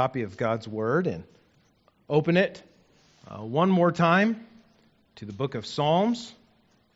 [0.00, 1.24] copy of God's Word and
[2.08, 2.62] open it
[3.28, 4.42] uh, one more time
[5.16, 6.32] to the book of Psalms,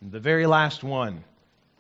[0.01, 1.23] the very last one,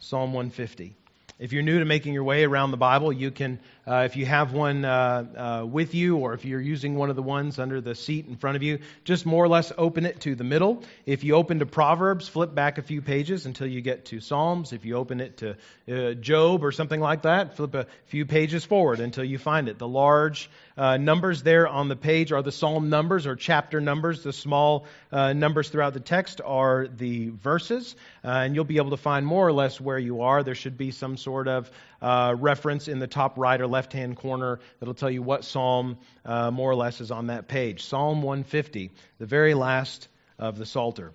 [0.00, 0.95] Psalm 150.
[1.38, 4.24] If you're new to making your way around the Bible, you can, uh, if you
[4.24, 5.24] have one uh,
[5.62, 8.36] uh, with you, or if you're using one of the ones under the seat in
[8.36, 10.82] front of you, just more or less open it to the middle.
[11.04, 14.73] If you open to Proverbs, flip back a few pages until you get to Psalms.
[14.73, 15.56] If you open it to
[15.91, 19.78] uh, Job or something like that, flip a few pages forward until you find it.
[19.78, 24.23] The large uh, numbers there on the page are the Psalm numbers or chapter numbers.
[24.23, 28.96] The small uh, numbers throughout the text are the verses, and you'll be able to
[28.96, 30.42] find more or less where you are.
[30.42, 31.70] There should be some sort of
[32.04, 35.96] uh, reference in the top right or left hand corner that'll tell you what psalm
[36.27, 37.82] uh, more or less is on that page.
[37.82, 40.08] Psalm 150, the very last
[40.38, 41.12] of the Psalter.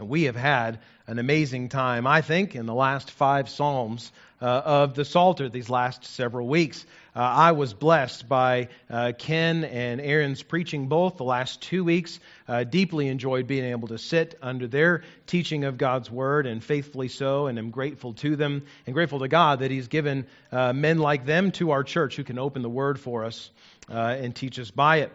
[0.00, 4.10] We have had an amazing time, I think, in the last five Psalms
[4.42, 6.84] uh, of the Psalter these last several weeks.
[7.14, 12.18] Uh, I was blessed by uh, Ken and Aaron's preaching both the last two weeks.
[12.48, 17.08] Uh, deeply enjoyed being able to sit under their teaching of God's Word, and faithfully
[17.08, 20.98] so, and am grateful to them and grateful to God that He's given uh, men
[20.98, 23.48] like them to our church who can open the Word for us
[23.88, 25.12] uh, and teach us by it.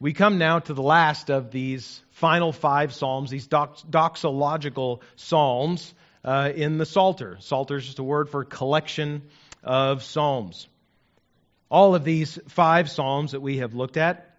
[0.00, 6.50] We come now to the last of these final five psalms, these doxological psalms uh,
[6.54, 7.36] in the Psalter.
[7.40, 9.22] Psalter is just a word for collection
[9.62, 10.68] of psalms.
[11.70, 14.30] All of these five psalms that we have looked at,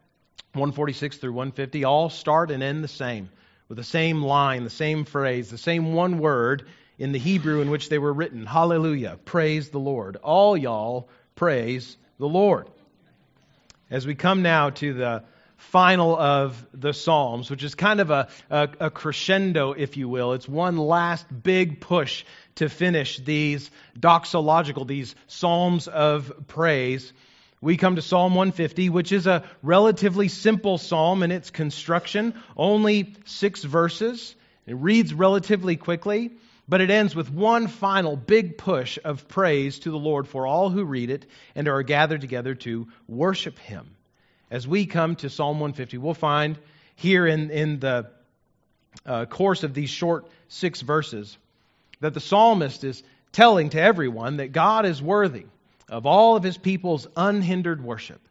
[0.53, 3.29] 146 through 150, all start and end the same,
[3.67, 6.65] with the same line, the same phrase, the same one word
[6.97, 8.45] in the Hebrew in which they were written.
[8.45, 10.17] Hallelujah, praise the Lord.
[10.17, 12.67] All y'all praise the Lord.
[13.89, 15.23] As we come now to the
[15.57, 20.33] final of the Psalms, which is kind of a, a, a, crescendo, if you will.
[20.33, 22.25] It's one last big push
[22.55, 27.13] to finish these doxological, these Psalms of praise.
[27.61, 33.15] We come to Psalm 150, which is a relatively simple psalm in its construction, only
[33.25, 34.35] six verses.
[34.67, 36.31] It reads relatively quickly,
[36.67, 40.69] but it ends with one final big push of praise to the Lord for all
[40.69, 43.94] who read it and are gathered together to worship Him
[44.55, 46.57] as we come to Psalm 150, we'll find
[46.95, 48.09] here in, in the
[49.05, 51.37] uh, course of these short six verses
[51.99, 55.43] that the psalmist is telling to everyone that God is worthy
[55.89, 58.21] of all of his people's unhindered worship.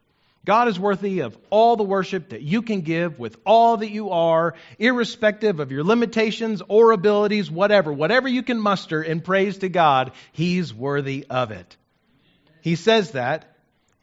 [0.45, 4.09] God is worthy of all the worship that you can give with all that you
[4.09, 7.93] are, irrespective of your limitations or abilities, whatever.
[7.93, 11.77] Whatever you can muster in praise to God, He's worthy of it.
[12.61, 13.54] He says that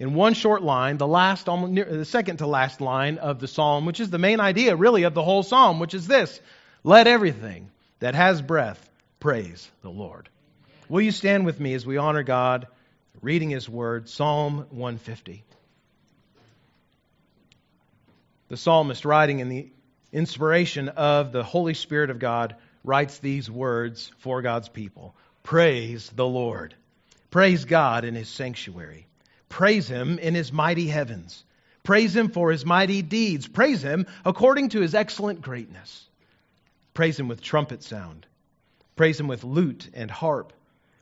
[0.02, 4.00] in one short line, the last, the second to last line of the psalm, which
[4.00, 6.40] is the main idea, really, of the whole psalm, which is this:
[6.82, 7.70] Let everything
[8.00, 8.90] that has breath
[9.20, 10.28] praise the Lord.
[10.88, 12.66] Will you stand with me as we honor God,
[13.20, 15.44] reading His Word, Psalm 150?
[18.48, 19.68] The psalmist, writing in the
[20.12, 25.14] inspiration of the Holy Spirit of God, writes these words for God's people
[25.44, 26.74] Praise the Lord.
[27.30, 29.06] Praise God in His sanctuary.
[29.52, 31.44] Praise him in his mighty heavens.
[31.82, 33.46] Praise him for his mighty deeds.
[33.46, 36.08] Praise him according to his excellent greatness.
[36.94, 38.26] Praise him with trumpet sound.
[38.96, 40.54] Praise him with lute and harp.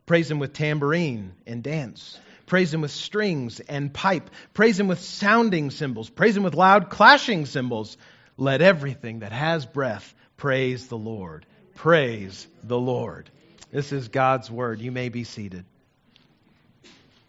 [0.04, 2.18] Praise him with tambourine and dance.
[2.46, 4.28] Praise him with strings and pipe.
[4.52, 6.10] Praise him with sounding cymbals.
[6.10, 7.96] Praise him with loud clashing cymbals.
[8.36, 11.46] Let everything that has breath praise the Lord.
[11.76, 13.30] Praise the Lord.
[13.70, 14.80] This is God's word.
[14.80, 15.64] You may be seated.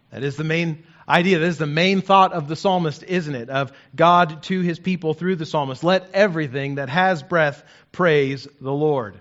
[0.10, 1.40] That is the main idea.
[1.40, 3.50] This is the main thought of the psalmist, isn't it?
[3.50, 5.84] Of God to his people through the psalmist.
[5.84, 9.20] Let everything that has breath praise the Lord.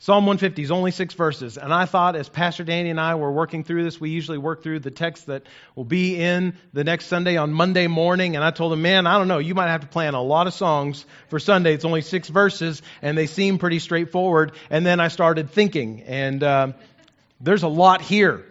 [0.00, 1.58] Psalm 150 is only six verses.
[1.58, 4.62] And I thought, as Pastor Danny and I were working through this, we usually work
[4.62, 5.42] through the text that
[5.76, 8.34] will be in the next Sunday on Monday morning.
[8.34, 10.46] And I told him, man, I don't know, you might have to plan a lot
[10.46, 11.74] of songs for Sunday.
[11.74, 14.52] It's only six verses, and they seem pretty straightforward.
[14.70, 16.72] And then I started thinking, and uh,
[17.38, 18.46] there's a lot here.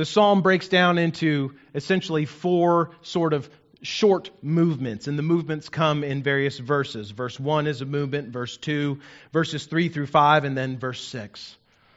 [0.00, 3.50] The psalm breaks down into essentially four sort of
[3.82, 7.10] short movements, and the movements come in various verses.
[7.10, 8.98] Verse 1 is a movement, verse 2,
[9.30, 11.54] verses 3 through 5, and then verse 6.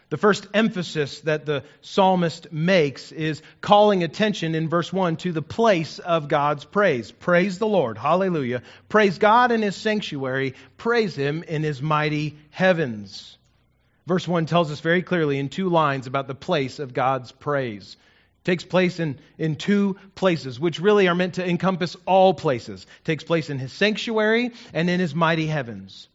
[0.10, 5.42] The first emphasis that the psalmist makes is calling attention in verse 1 to the
[5.42, 7.10] place of God's praise.
[7.10, 7.98] Praise the Lord.
[7.98, 8.64] Hallelujah.
[8.90, 10.56] Praise God in his sanctuary.
[10.76, 13.38] Praise him in his mighty heavens.
[14.06, 17.96] Verse 1 tells us very clearly in two lines about the place of God's praise.
[18.42, 22.84] It takes place in, in two places, which really are meant to encompass all places.
[22.84, 26.10] It takes place in his sanctuary and in his mighty heavens.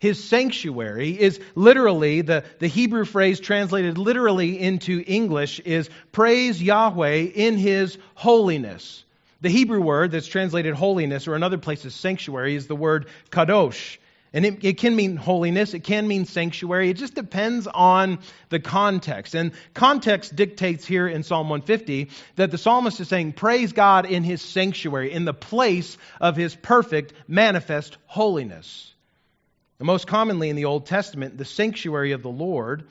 [0.00, 7.26] his sanctuary is literally, the, the Hebrew phrase translated literally into English is praise Yahweh
[7.34, 9.04] in his holiness.
[9.42, 13.98] The Hebrew word that's translated holiness, or in other places sanctuary, is the word kadosh.
[14.32, 16.90] And it, it, can mean holiness, it can mean sanctuary.
[16.90, 19.34] It just depends on the context.
[19.34, 24.22] And context dictates here in Psalm 150 that the psalmist is saying, Praise God in
[24.22, 28.94] his sanctuary, in the place of his perfect, manifest holiness.
[29.80, 32.84] And most commonly in the Old Testament, the sanctuary of the Lord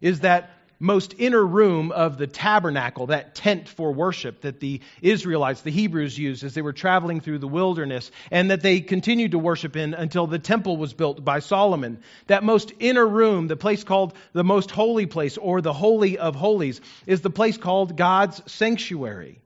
[0.00, 5.62] is that most inner room of the tabernacle, that tent for worship that the Israelites,
[5.62, 9.38] the Hebrews, used as they were traveling through the wilderness, and that they continued to
[9.38, 12.00] worship in until the temple was built by Solomon.
[12.26, 16.34] That most inner room, the place called the most holy place, or the Holy of
[16.34, 19.40] Holies, is the place called God's sanctuary.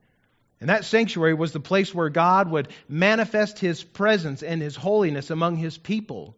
[0.61, 5.31] And that sanctuary was the place where God would manifest his presence and his holiness
[5.31, 6.37] among his people.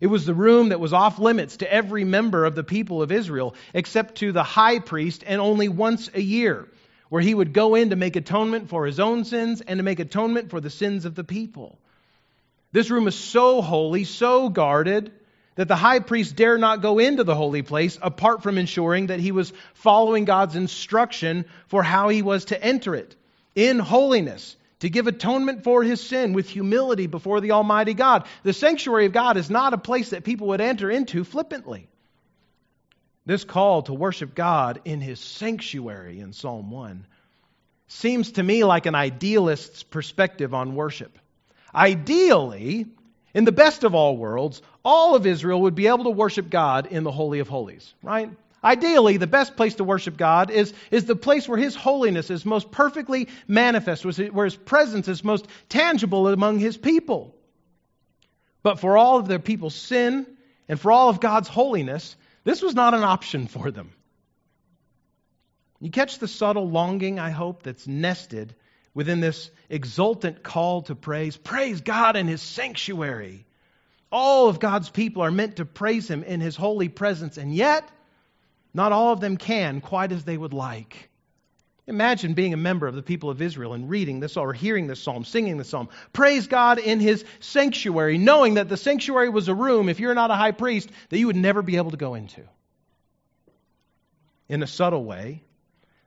[0.00, 3.10] It was the room that was off limits to every member of the people of
[3.10, 6.68] Israel, except to the high priest, and only once a year,
[7.08, 9.98] where he would go in to make atonement for his own sins and to make
[9.98, 11.78] atonement for the sins of the people.
[12.70, 15.10] This room is so holy, so guarded,
[15.56, 19.18] that the high priest dare not go into the holy place apart from ensuring that
[19.18, 23.16] he was following God's instruction for how he was to enter it
[23.56, 28.26] in holiness to give atonement for his sin with humility before the Almighty God.
[28.42, 31.88] The sanctuary of God is not a place that people would enter into flippantly.
[33.26, 37.06] This call to worship God in his sanctuary in Psalm 1
[37.88, 41.18] seems to me like an idealist's perspective on worship.
[41.74, 42.86] Ideally,
[43.34, 46.86] in the best of all worlds, all of Israel would be able to worship God
[46.86, 48.30] in the Holy of Holies, right?
[48.62, 52.44] Ideally, the best place to worship God is, is the place where His holiness is
[52.44, 57.34] most perfectly manifest, where His presence is most tangible among His people.
[58.62, 60.26] But for all of their people's sin
[60.68, 63.92] and for all of God's holiness, this was not an option for them.
[65.80, 68.56] You catch the subtle longing, I hope, that's nested
[68.92, 71.36] within this exultant call to praise.
[71.36, 73.46] Praise God in His sanctuary.
[74.10, 77.88] All of God's people are meant to praise Him in His holy presence, and yet,
[78.78, 81.10] not all of them can quite as they would like.
[81.88, 85.02] Imagine being a member of the people of Israel and reading this or hearing this
[85.02, 85.88] psalm, singing the psalm.
[86.12, 90.30] Praise God in his sanctuary, knowing that the sanctuary was a room, if you're not
[90.30, 92.42] a high priest, that you would never be able to go into.
[94.48, 95.42] In a subtle way,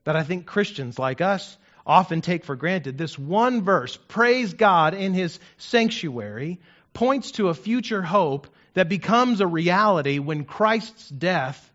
[0.04, 4.94] that I think Christians like us often take for granted, this one verse, praise God
[4.94, 6.62] in his sanctuary,
[6.94, 11.68] points to a future hope that becomes a reality when Christ's death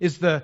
[0.00, 0.42] is the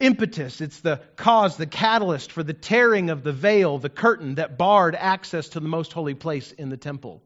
[0.00, 4.58] impetus, it's the cause, the catalyst for the tearing of the veil, the curtain that
[4.58, 7.22] barred access to the most holy place in the temple.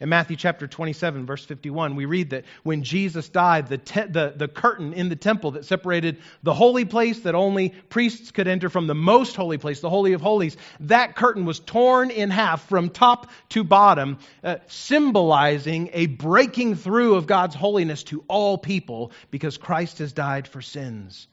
[0.00, 4.32] In Matthew chapter 27, verse 51, we read that when Jesus died, the, te- the,
[4.36, 8.68] the curtain in the temple that separated the holy place that only priests could enter
[8.68, 12.68] from the most holy place, the Holy of Holies, that curtain was torn in half
[12.68, 19.10] from top to bottom, uh, symbolizing a breaking through of God's holiness to all people
[19.32, 21.26] because Christ has died for sins.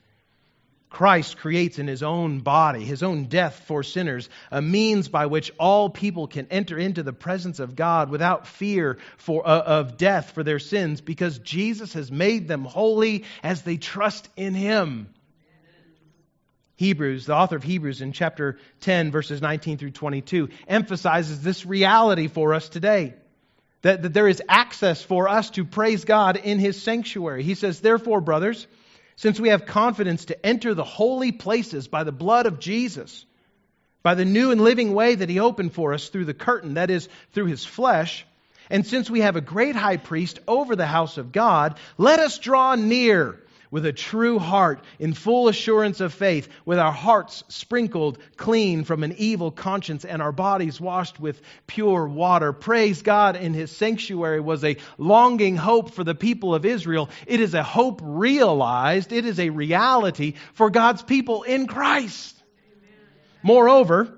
[0.89, 5.51] Christ creates in his own body, his own death for sinners, a means by which
[5.59, 10.31] all people can enter into the presence of God without fear for, uh, of death
[10.31, 15.09] for their sins because Jesus has made them holy as they trust in him.
[16.77, 22.27] Hebrews, the author of Hebrews in chapter 10, verses 19 through 22, emphasizes this reality
[22.27, 23.13] for us today.
[23.81, 27.43] That, that there is access for us to praise God in his sanctuary.
[27.43, 28.67] He says, Therefore, brothers,
[29.15, 33.25] since we have confidence to enter the holy places by the blood of Jesus,
[34.03, 36.89] by the new and living way that he opened for us through the curtain, that
[36.89, 38.25] is, through his flesh,
[38.69, 42.39] and since we have a great high priest over the house of God, let us
[42.39, 43.39] draw near
[43.75, 49.03] with a true heart, in full assurance of faith, with our hearts sprinkled clean from
[49.03, 52.53] an evil conscience and our bodies washed with pure water.
[52.53, 57.09] Praise God in His sanctuary was a longing hope for the people of Israel.
[57.27, 62.41] It is a hope realized, it is a reality for God's people in Christ.
[63.43, 64.17] Moreover,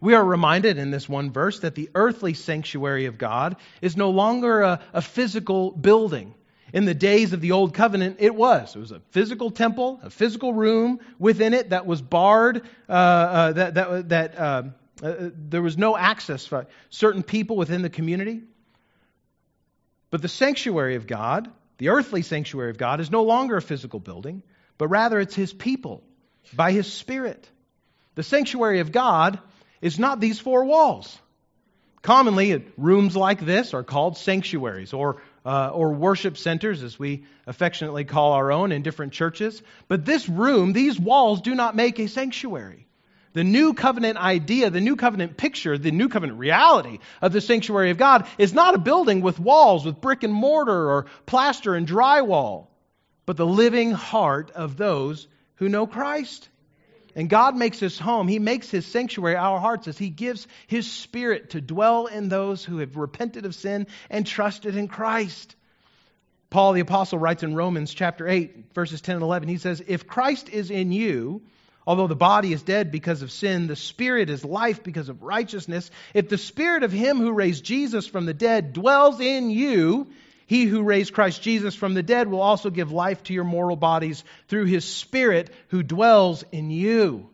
[0.00, 4.10] we are reminded in this one verse that the earthly sanctuary of God is no
[4.10, 6.34] longer a, a physical building.
[6.74, 8.74] In the days of the Old Covenant, it was.
[8.74, 13.52] It was a physical temple, a physical room within it that was barred, uh, uh,
[13.52, 14.62] that, that, that uh,
[15.00, 18.42] uh, there was no access for certain people within the community.
[20.10, 24.00] But the sanctuary of God, the earthly sanctuary of God, is no longer a physical
[24.00, 24.42] building,
[24.76, 26.02] but rather it's His people
[26.52, 27.48] by His Spirit.
[28.16, 29.38] The sanctuary of God
[29.80, 31.16] is not these four walls.
[32.02, 38.04] Commonly, rooms like this are called sanctuaries or uh, or worship centers, as we affectionately
[38.04, 39.62] call our own in different churches.
[39.88, 42.86] But this room, these walls, do not make a sanctuary.
[43.34, 47.90] The new covenant idea, the new covenant picture, the new covenant reality of the sanctuary
[47.90, 51.86] of God is not a building with walls, with brick and mortar or plaster and
[51.86, 52.68] drywall,
[53.26, 56.48] but the living heart of those who know Christ.
[57.16, 60.90] And God makes his home, he makes his sanctuary our hearts as he gives his
[60.90, 65.54] spirit to dwell in those who have repented of sin and trusted in Christ.
[66.50, 70.06] Paul the apostle writes in Romans chapter 8 verses 10 and 11 he says if
[70.06, 71.42] Christ is in you
[71.84, 75.90] although the body is dead because of sin the spirit is life because of righteousness
[76.14, 80.06] if the spirit of him who raised Jesus from the dead dwells in you
[80.46, 83.76] he who raised Christ Jesus from the dead will also give life to your mortal
[83.76, 87.28] bodies through his Spirit who dwells in you.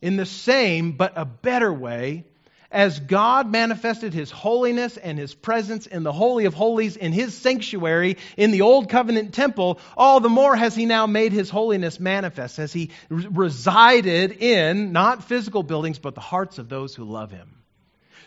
[0.00, 2.24] In the same, but a better way,
[2.72, 7.34] as God manifested his holiness and his presence in the Holy of Holies in his
[7.36, 12.00] sanctuary in the Old Covenant temple, all the more has he now made his holiness
[12.00, 17.30] manifest as he resided in not physical buildings, but the hearts of those who love
[17.30, 17.61] him.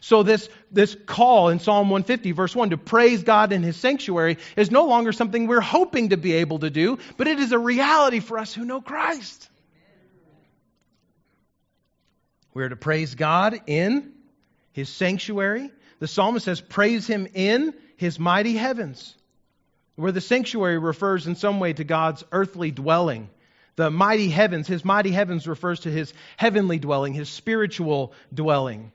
[0.06, 4.38] So this, this call in Psalm 150, verse 1, to praise God in his sanctuary
[4.56, 7.58] is no longer something we're hoping to be able to do, but it is a
[7.58, 9.50] reality for us who know Christ.
[12.54, 14.14] We're to praise God in
[14.74, 15.72] his sanctuary.
[15.98, 19.16] The psalmist says, praise him in his mighty heavens,
[19.96, 23.28] where the sanctuary refers in some way to God's earthly dwelling.
[23.76, 28.92] The mighty heavens, his mighty heavens refers to his heavenly dwelling, his spiritual dwelling.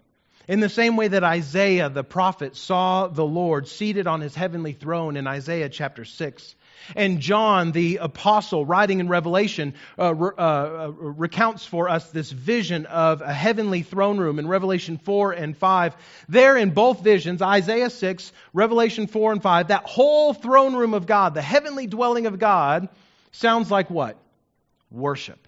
[0.50, 4.72] In the same way that Isaiah the prophet saw the Lord seated on his heavenly
[4.72, 6.56] throne in Isaiah chapter 6.
[6.96, 12.86] And John, the apostle, writing in Revelation, uh, uh, uh, recounts for us this vision
[12.86, 15.94] of a heavenly throne room in Revelation 4 and 5.
[16.28, 21.06] There, in both visions, Isaiah 6, Revelation 4 and 5, that whole throne room of
[21.06, 22.88] God, the heavenly dwelling of God,
[23.30, 24.16] sounds like what?
[24.90, 25.46] Worship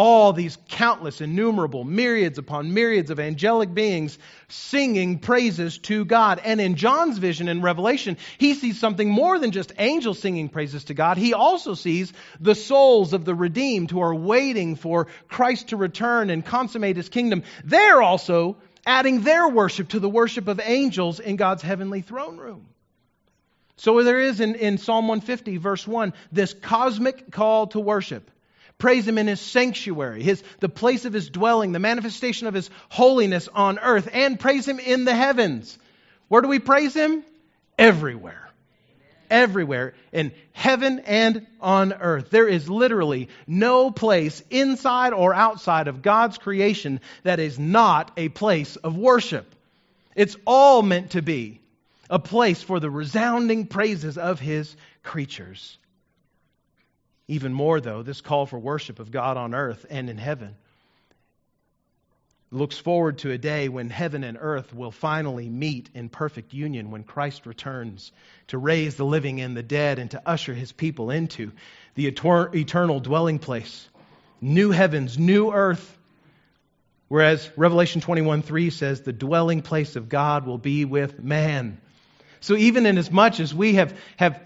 [0.00, 4.16] all these countless, innumerable, myriads upon myriads of angelic beings
[4.48, 6.40] singing praises to God.
[6.42, 10.84] And in John's vision in Revelation, he sees something more than just angels singing praises
[10.84, 11.18] to God.
[11.18, 16.30] He also sees the souls of the redeemed who are waiting for Christ to return
[16.30, 17.42] and consummate his kingdom.
[17.62, 22.68] They're also adding their worship to the worship of angels in God's heavenly throne room.
[23.76, 28.30] So there is in, in Psalm 150, verse 1, this cosmic call to worship.
[28.80, 32.70] Praise him in his sanctuary, his, the place of his dwelling, the manifestation of his
[32.88, 35.78] holiness on earth, and praise him in the heavens.
[36.28, 37.22] Where do we praise him?
[37.78, 38.50] Everywhere.
[39.30, 42.30] Everywhere, in heaven and on earth.
[42.30, 48.28] There is literally no place inside or outside of God's creation that is not a
[48.28, 49.54] place of worship.
[50.16, 51.60] It's all meant to be
[52.08, 55.78] a place for the resounding praises of his creatures.
[57.30, 60.56] Even more, though, this call for worship of God on earth and in heaven
[62.50, 66.90] looks forward to a day when heaven and earth will finally meet in perfect union
[66.90, 68.10] when Christ returns
[68.48, 71.52] to raise the living and the dead and to usher his people into
[71.94, 73.88] the eternal dwelling place.
[74.40, 75.96] New heavens, new earth.
[77.06, 81.80] Whereas Revelation 21 3 says, the dwelling place of God will be with man.
[82.40, 84.40] So even in as much as we have, have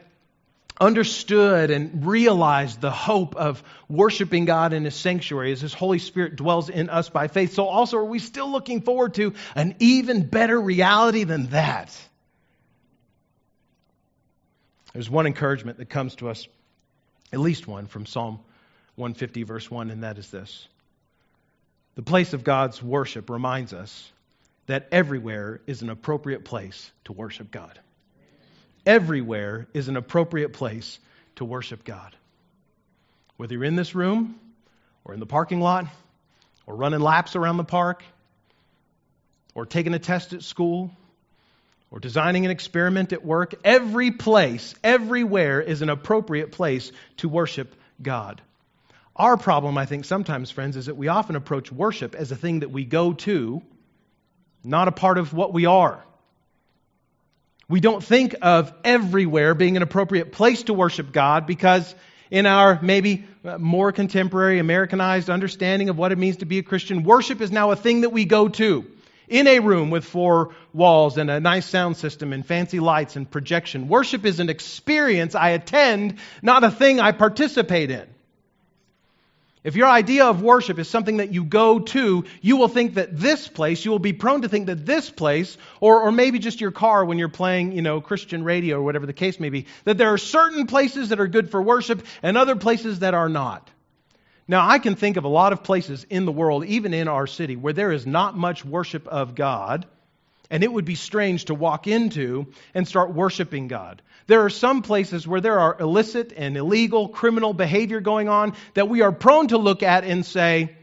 [0.80, 6.36] understood and realized the hope of worshiping God in His sanctuary as His Holy Spirit
[6.36, 7.52] dwells in us by faith.
[7.52, 11.96] So, also, are we still looking forward to an even better reality than that?
[14.92, 16.46] There's one encouragement that comes to us,
[17.32, 18.40] at least one, from Psalm
[18.96, 20.68] 150, verse 1, and that is this
[21.94, 24.10] The place of God's worship reminds us
[24.66, 27.78] that everywhere is an appropriate place to worship God
[28.86, 30.98] everywhere is an appropriate place
[31.36, 32.14] to worship God.
[33.36, 34.38] Whether you're in this room,
[35.04, 35.86] or in the parking lot,
[36.66, 38.02] or running laps around the park,
[39.54, 40.90] or taking a test at school,
[41.90, 47.74] or designing an experiment at work, every place, everywhere is an appropriate place to worship
[48.02, 48.40] God.
[49.16, 52.60] Our problem, I think, sometimes, friends, is that we often approach worship as a thing
[52.60, 53.62] that we go to,
[54.64, 56.04] not a part of what we are.
[57.68, 61.94] We don't think of everywhere being an appropriate place to worship God because,
[62.30, 66.62] in our maybe uh, more contemporary Americanized understanding of what it means to be a
[66.62, 68.84] Christian, worship is now a thing that we go to
[69.28, 73.30] in a room with four walls and a nice sound system and fancy lights and
[73.30, 73.88] projection.
[73.88, 78.13] Worship is an experience I attend, not a thing I participate in.
[79.64, 83.18] If your idea of worship is something that you go to, you will think that
[83.18, 86.60] this place, you will be prone to think that this place, or, or maybe just
[86.60, 89.64] your car when you're playing, you know, Christian radio or whatever the case may be,
[89.84, 93.30] that there are certain places that are good for worship and other places that are
[93.30, 93.70] not.
[94.46, 97.26] Now, I can think of a lot of places in the world, even in our
[97.26, 99.86] city, where there is not much worship of God,
[100.50, 104.02] and it would be strange to walk into and start worshiping God.
[104.26, 108.88] There are some places where there are illicit and illegal criminal behavior going on that
[108.88, 110.74] we are prone to look at and say,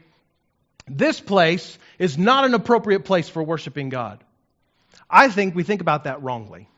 [0.86, 4.22] this place is not an appropriate place for worshiping God.
[5.08, 6.68] I think we think about that wrongly.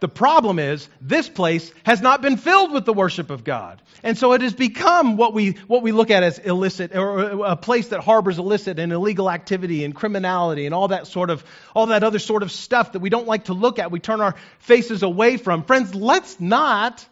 [0.00, 3.80] The problem is, this place has not been filled with the worship of God.
[4.02, 7.52] And so it has become what we, what we look at as illicit, or uh,
[7.52, 11.42] a place that harbors illicit and illegal activity and criminality and all that sort of,
[11.74, 13.90] all that other sort of stuff that we don't like to look at.
[13.90, 15.64] We turn our faces away from.
[15.64, 17.04] Friends, let's not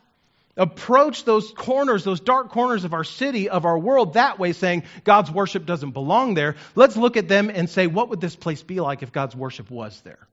[0.56, 4.84] approach those corners, those dark corners of our city, of our world that way, saying
[5.02, 6.56] God's worship doesn't belong there.
[6.74, 9.70] Let's look at them and say, what would this place be like if God's worship
[9.70, 10.28] was there?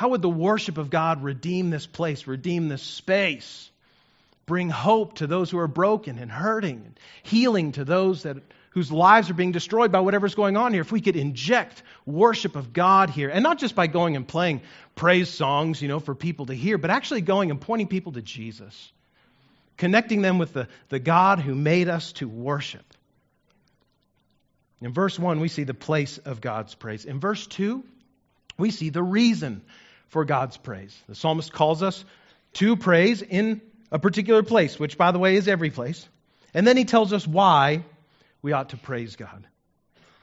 [0.00, 3.70] How would the worship of God redeem this place, redeem this space,
[4.46, 8.38] bring hope to those who are broken and hurting, and healing to those that,
[8.70, 10.80] whose lives are being destroyed by whatever's going on here?
[10.80, 14.62] If we could inject worship of God here, and not just by going and playing
[14.94, 18.22] praise songs, you know, for people to hear, but actually going and pointing people to
[18.22, 18.92] Jesus,
[19.76, 22.86] connecting them with the, the God who made us to worship.
[24.80, 27.04] In verse 1, we see the place of God's praise.
[27.04, 27.84] In verse 2,
[28.56, 29.60] we see the reason
[30.10, 30.96] for God's praise.
[31.08, 32.04] The psalmist calls us
[32.54, 36.06] to praise in a particular place, which, by the way, is every place.
[36.52, 37.84] And then he tells us why
[38.42, 39.46] we ought to praise God.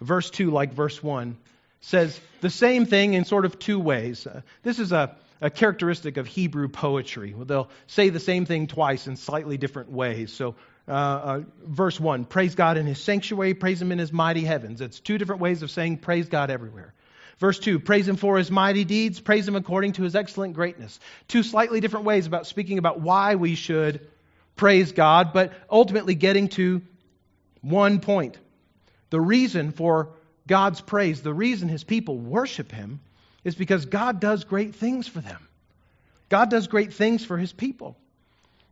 [0.02, 1.38] Verse 2, like verse 1,
[1.82, 4.28] says the same thing in sort of two ways.
[4.28, 7.34] Uh, this is a, a characteristic of Hebrew poetry.
[7.38, 10.34] They'll say the same thing twice in slightly different ways.
[10.34, 10.56] So,
[10.88, 14.82] uh, uh, verse 1, praise God in his sanctuary, praise him in his mighty heavens.
[14.82, 16.94] It's two different ways of saying praise God everywhere.
[17.40, 21.00] Verse 2 Praise him for his mighty deeds, praise him according to his excellent greatness.
[21.28, 24.08] Two slightly different ways about speaking about why we should
[24.56, 26.82] praise God, but ultimately getting to
[27.62, 28.38] one point.
[29.10, 30.10] The reason for
[30.48, 33.00] God's praise, the reason his people worship him,
[33.44, 35.48] is because God does great things for them.
[36.30, 37.96] God does great things for his people.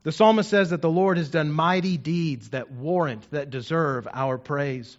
[0.03, 4.37] The psalmist says that the Lord has done mighty deeds that warrant, that deserve our
[4.37, 4.97] praise.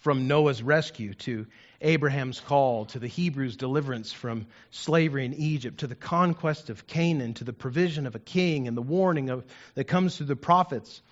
[0.00, 1.46] From Noah's rescue to
[1.80, 7.34] Abraham's call, to the Hebrews' deliverance from slavery in Egypt, to the conquest of Canaan,
[7.34, 11.02] to the provision of a king and the warning of, that comes through the prophets,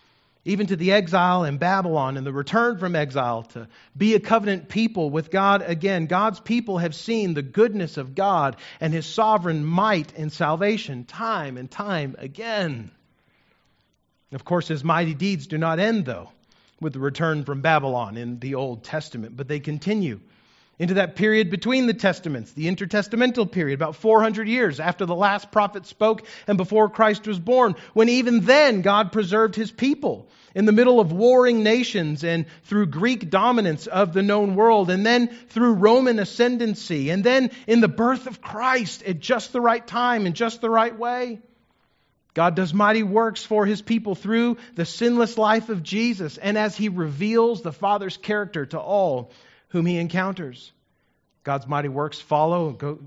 [0.45, 4.69] even to the exile in Babylon and the return from exile to be a covenant
[4.69, 6.07] people with God again.
[6.07, 11.57] God's people have seen the goodness of God and his sovereign might and salvation time
[11.57, 12.93] and time again.
[14.33, 16.31] Of course, his mighty deeds do not end, though,
[16.81, 20.21] with the return from Babylon in the Old Testament, but they continue
[20.79, 25.51] into that period between the testaments, the intertestamental period, about 400 years after the last
[25.51, 30.67] prophet spoke and before Christ was born, when even then God preserved his people in
[30.67, 35.29] the middle of warring nations and through Greek dominance of the known world, and then
[35.49, 40.27] through Roman ascendancy, and then in the birth of Christ at just the right time,
[40.27, 41.41] in just the right way.
[42.37, 46.77] God does mighty works for his people through the sinless life of Jesus and as
[46.77, 49.31] he reveals the Father's character to all
[49.69, 50.71] whom he encounters.
[51.45, 52.99] God's mighty works follow go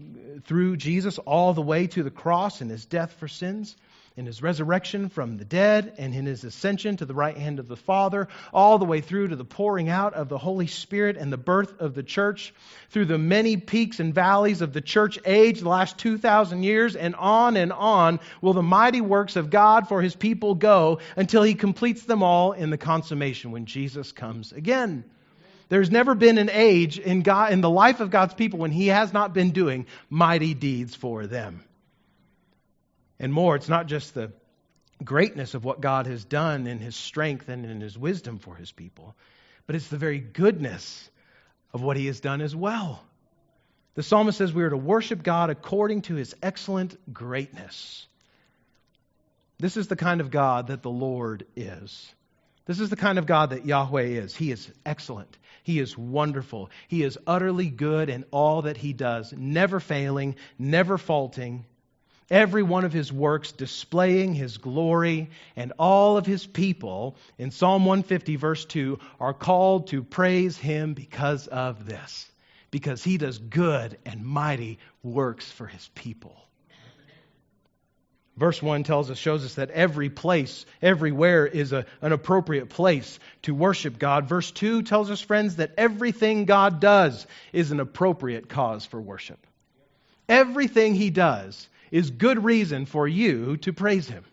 [0.45, 3.75] through Jesus all the way to the cross and his death for sins,
[4.19, 7.69] in his resurrection from the dead, and in his ascension to the right hand of
[7.69, 11.31] the Father, all the way through to the pouring out of the Holy Spirit and
[11.31, 12.53] the birth of the church,
[12.89, 17.15] through the many peaks and valleys of the church age, the last 2,000 years, and
[17.15, 21.55] on and on will the mighty works of God for his people go until he
[21.55, 25.05] completes them all in the consummation when Jesus comes again.
[25.69, 28.87] There's never been an age in, God, in the life of God's people when He
[28.87, 31.63] has not been doing mighty deeds for them.
[33.19, 34.31] And more, it's not just the
[35.03, 38.71] greatness of what God has done in His strength and in His wisdom for His
[38.71, 39.15] people,
[39.67, 41.09] but it's the very goodness
[41.73, 43.03] of what He has done as well.
[43.95, 48.07] The psalmist says we are to worship God according to His excellent greatness.
[49.59, 52.13] This is the kind of God that the Lord is.
[52.65, 54.35] This is the kind of God that Yahweh is.
[54.35, 55.37] He is excellent.
[55.63, 56.69] He is wonderful.
[56.87, 61.65] He is utterly good in all that he does, never failing, never faulting.
[62.31, 67.85] Every one of his works displaying his glory, and all of his people, in Psalm
[67.85, 72.29] 150, verse 2, are called to praise him because of this,
[72.69, 76.35] because he does good and mighty works for his people.
[78.37, 83.19] Verse 1 tells us, shows us that every place, everywhere is a, an appropriate place
[83.41, 84.29] to worship God.
[84.29, 89.45] Verse 2 tells us, friends, that everything God does is an appropriate cause for worship.
[90.29, 94.23] Everything He does is good reason for you to praise Him,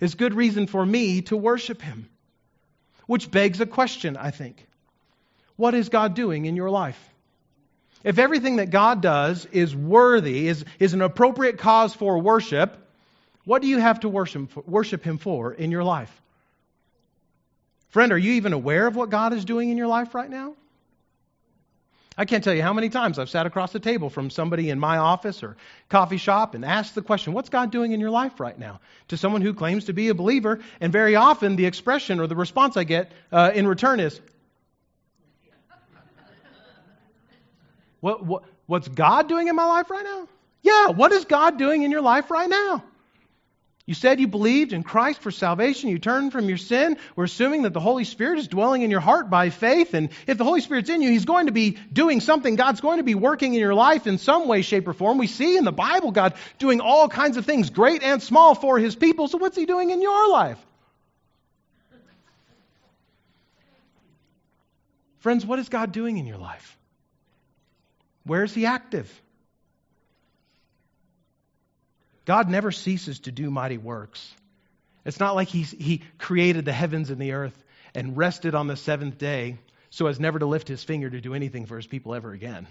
[0.00, 2.08] is good reason for me to worship Him.
[3.06, 4.66] Which begs a question, I think.
[5.56, 6.98] What is God doing in your life?
[8.02, 12.76] If everything that God does is worthy, is, is an appropriate cause for worship,
[13.44, 16.10] what do you have to worship, worship Him for in your life?
[17.88, 20.54] Friend, are you even aware of what God is doing in your life right now?
[22.16, 24.78] I can't tell you how many times I've sat across the table from somebody in
[24.78, 25.56] my office or
[25.88, 28.80] coffee shop and asked the question, What's God doing in your life right now?
[29.08, 30.60] to someone who claims to be a believer.
[30.80, 34.20] And very often the expression or the response I get uh, in return is,
[38.00, 40.28] what, what, What's God doing in my life right now?
[40.62, 42.82] Yeah, what is God doing in your life right now?
[43.86, 45.90] You said you believed in Christ for salvation.
[45.90, 46.96] You turned from your sin.
[47.16, 49.92] We're assuming that the Holy Spirit is dwelling in your heart by faith.
[49.92, 52.56] And if the Holy Spirit's in you, He's going to be doing something.
[52.56, 55.18] God's going to be working in your life in some way, shape, or form.
[55.18, 58.78] We see in the Bible God doing all kinds of things, great and small, for
[58.78, 59.28] His people.
[59.28, 60.58] So what's He doing in your life?
[65.18, 66.78] Friends, what is God doing in your life?
[68.24, 69.10] Where is He active?
[72.24, 74.34] God never ceases to do mighty works.
[75.04, 78.76] It's not like he's, he created the heavens and the earth and rested on the
[78.76, 79.58] seventh day
[79.90, 82.66] so as never to lift his finger to do anything for his people ever again.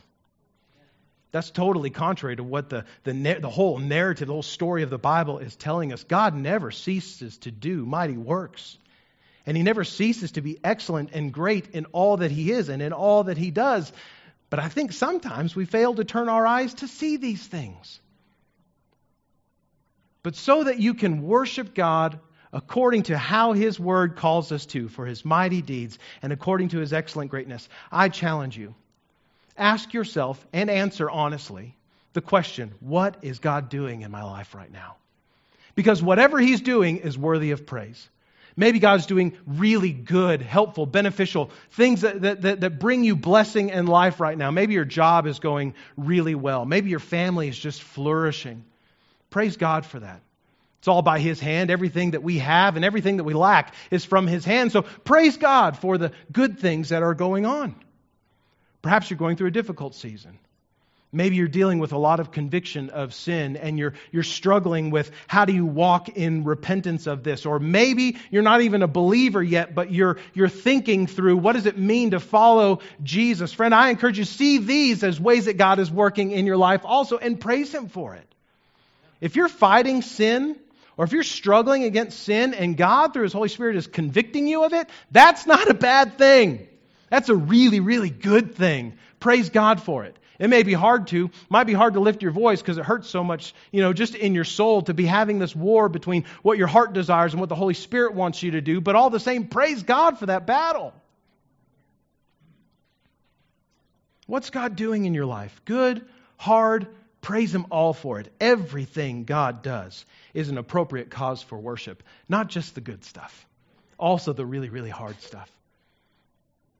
[1.31, 4.99] That's totally contrary to what the, the, the whole narrative, the whole story of the
[4.99, 6.03] Bible is telling us.
[6.03, 8.77] God never ceases to do mighty works.
[9.45, 12.81] And he never ceases to be excellent and great in all that he is and
[12.81, 13.91] in all that he does.
[14.49, 17.99] But I think sometimes we fail to turn our eyes to see these things
[20.23, 22.19] but so that you can worship God
[22.53, 26.79] according to how His Word calls us to for His mighty deeds and according to
[26.79, 27.67] His excellent greatness.
[27.91, 28.73] I challenge you.
[29.57, 31.75] Ask yourself and answer honestly
[32.13, 34.95] the question what is God doing in my life right now?
[35.75, 38.09] Because whatever He's doing is worthy of praise.
[38.55, 43.71] Maybe God's doing really good, helpful, beneficial things that, that, that, that, bring you blessing
[43.71, 44.51] and life right now.
[44.51, 46.63] Maybe your job is going really well.
[46.63, 48.63] Maybe your family is just flourishing.
[49.33, 50.21] Praise God for that.
[50.77, 51.71] It's all by His hand.
[51.71, 54.71] Everything that we have and everything that we lack is from His hand.
[54.71, 57.73] So praise God for the good things that are going on.
[58.83, 60.37] Perhaps you're going through a difficult season.
[61.11, 65.09] Maybe you're dealing with a lot of conviction of sin and you're, you're struggling with
[65.25, 67.47] how do you walk in repentance of this.
[67.47, 71.65] Or maybe you're not even a believer yet, but you're, you're thinking through what does
[71.65, 73.51] it mean to follow Jesus.
[73.51, 76.81] Friend, I encourage you, see these as ways that God is working in your life
[76.83, 78.32] also and praise Him for it.
[79.23, 80.57] If you're fighting sin,
[80.97, 84.65] or if you're struggling against sin and God, through His Holy Spirit, is convicting you
[84.65, 86.67] of it, that's not a bad thing.
[87.09, 88.97] That's a really, really good thing.
[89.21, 90.17] Praise God for it.
[90.39, 93.07] It may be hard to, might be hard to lift your voice because it hurts
[93.07, 96.57] so much, you know, just in your soul to be having this war between what
[96.57, 99.21] your heart desires and what the Holy Spirit wants you to do, but all the
[99.21, 100.93] same, praise God for that battle.
[104.27, 105.61] What's God doing in your life?
[105.63, 106.05] Good,
[106.35, 106.87] hard,
[107.23, 108.31] Praise Him all for it.
[108.39, 113.47] Everything God does is an appropriate cause for worship, not just the good stuff,
[113.97, 115.49] also the really, really hard stuff.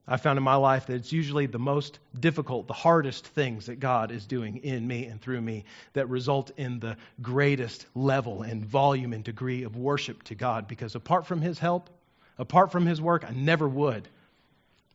[0.05, 3.79] I found in my life that it's usually the most difficult, the hardest things that
[3.79, 8.65] God is doing in me and through me that result in the greatest level and
[8.65, 10.67] volume and degree of worship to God.
[10.67, 11.89] Because apart from His help,
[12.37, 14.09] apart from His work, I never would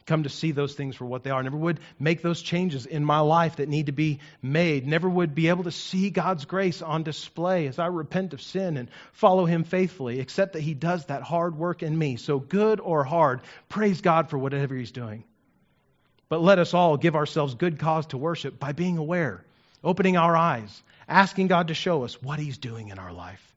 [0.08, 1.42] come to see those things for what they are.
[1.42, 4.86] Never would make those changes in my life that need to be made.
[4.86, 8.76] Never would be able to see God's grace on display as I repent of sin
[8.76, 12.16] and follow Him faithfully, except that He does that hard work in me.
[12.16, 15.24] So, good or hard, praise God for whatever He's doing.
[16.28, 19.44] But let us all give ourselves good cause to worship by being aware,
[19.84, 23.54] opening our eyes, asking God to show us what He's doing in our life.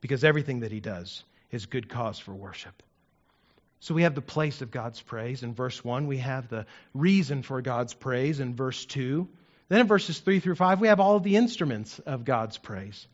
[0.00, 2.82] Because everything that He does is good cause for worship.
[3.80, 6.06] So we have the place of God's praise in verse 1.
[6.06, 9.28] We have the reason for God's praise in verse 2.
[9.68, 13.06] Then in verses 3 through 5, we have all of the instruments of God's praise.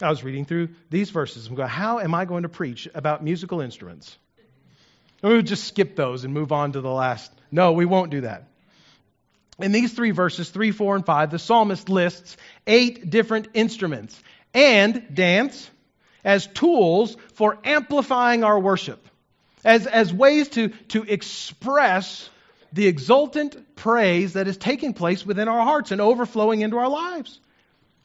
[0.00, 3.22] I was reading through these verses and go, how am I going to preach about
[3.22, 4.16] musical instruments?
[5.22, 7.30] We'll just skip those and move on to the last.
[7.52, 8.48] No, we won't do that.
[9.60, 14.20] In these three verses, 3, 4, and 5, the psalmist lists eight different instruments
[14.52, 15.70] and dance
[16.24, 19.06] as tools for amplifying our worship
[19.64, 22.28] as, as ways to, to express
[22.72, 27.40] the exultant praise that is taking place within our hearts and overflowing into our lives.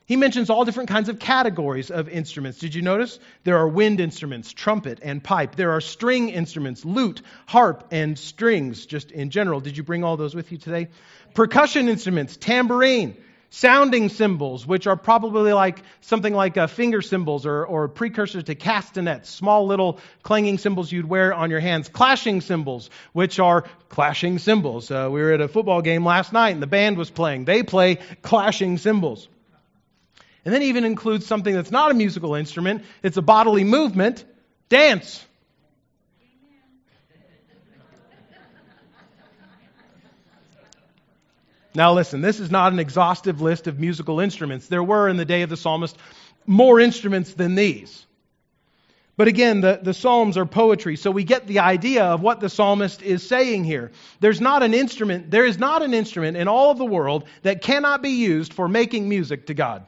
[0.05, 2.59] He mentions all different kinds of categories of instruments.
[2.59, 3.19] Did you notice?
[3.43, 5.55] There are wind instruments, trumpet and pipe.
[5.55, 9.59] There are string instruments, lute, harp, and strings, just in general.
[9.59, 10.87] Did you bring all those with you today?
[11.33, 13.17] Percussion instruments, tambourine,
[13.49, 18.55] sounding cymbals, which are probably like something like uh, finger cymbals or, or precursors to
[18.55, 21.89] castanets, small little clanging cymbals you'd wear on your hands.
[21.89, 24.91] Clashing cymbals, which are clashing cymbals.
[24.91, 27.45] Uh, we were at a football game last night and the band was playing.
[27.45, 29.27] They play clashing cymbals.
[30.45, 34.23] And then even includes something that's not a musical instrument, it's a bodily movement
[34.69, 35.25] dance.
[41.77, 44.65] Now, listen, this is not an exhaustive list of musical instruments.
[44.65, 45.95] There were in the day of the psalmist
[46.47, 48.07] more instruments than these.
[49.15, 52.49] But again, the, the Psalms are poetry, so we get the idea of what the
[52.49, 53.91] psalmist is saying here.
[54.21, 57.61] There's not an instrument, there is not an instrument in all of the world that
[57.61, 59.85] cannot be used for making music to God.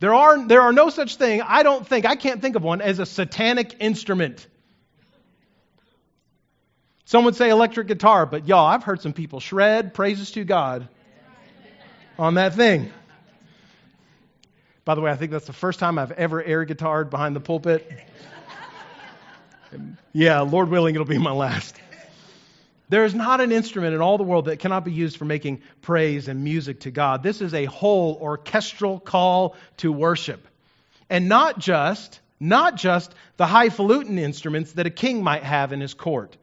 [0.00, 2.80] There are, there are no such thing, I don't think, I can't think of one,
[2.80, 4.46] as a satanic instrument.
[7.08, 10.90] Some would say electric guitar, but y'all, I've heard some people shred praises to God
[12.18, 12.92] on that thing.
[14.84, 17.40] By the way, I think that's the first time I've ever air guitared behind the
[17.40, 17.90] pulpit.
[20.12, 21.80] yeah, Lord willing, it'll be my last.
[22.90, 25.62] There is not an instrument in all the world that cannot be used for making
[25.80, 27.22] praise and music to God.
[27.22, 30.46] This is a whole orchestral call to worship.
[31.08, 35.94] And not just, not just the highfalutin instruments that a king might have in his
[35.94, 36.36] court.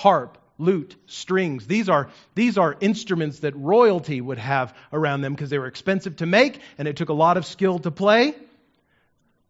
[0.00, 1.66] Harp, lute, strings.
[1.66, 6.16] These are, these are instruments that royalty would have around them because they were expensive
[6.16, 8.34] to make and it took a lot of skill to play.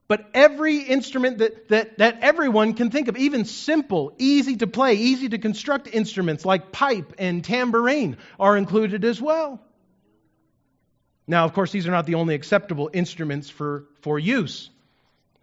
[0.08, 4.94] But every instrument that, that, that everyone can think of, even simple, easy to play,
[4.94, 9.60] easy to construct instruments like pipe and tambourine, are included as well.
[11.28, 14.68] Now, of course, these are not the only acceptable instruments for, for use.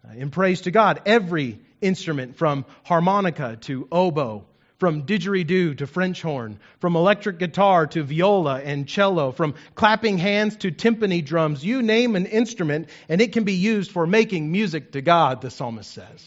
[0.06, 4.44] Uh, in praise to God, every instrument from harmonica to oboe
[4.78, 10.56] from didgeridoo to French horn, from electric guitar to viola and cello, from clapping hands
[10.56, 11.64] to timpani drums.
[11.64, 15.50] You name an instrument, and it can be used for making music to God, the
[15.50, 16.26] psalmist says.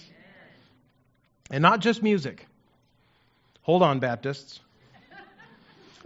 [1.50, 2.46] And not just music.
[3.64, 4.60] Hold on, Baptists.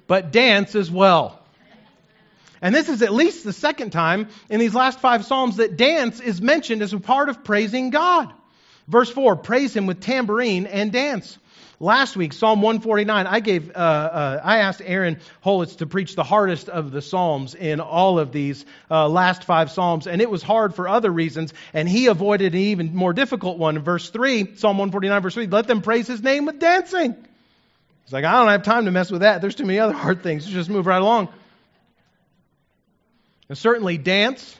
[0.07, 1.41] But dance as well.
[2.61, 6.19] And this is at least the second time in these last five Psalms that dance
[6.19, 8.31] is mentioned as a part of praising God.
[8.87, 11.37] Verse 4 Praise Him with tambourine and dance.
[11.79, 16.23] Last week, Psalm 149, I gave, uh, uh, I asked Aaron Holitz to preach the
[16.23, 20.41] hardest of the Psalms in all of these uh, last five Psalms, and it was
[20.41, 23.79] hard for other reasons, and he avoided an even more difficult one.
[23.79, 27.13] Verse 3, Psalm 149, verse 3, let them praise his name with dancing.
[28.05, 29.41] He's like, I don't have time to mess with that.
[29.41, 30.45] There's too many other hard things.
[30.45, 31.27] Just move right along.
[33.49, 34.57] And certainly, dance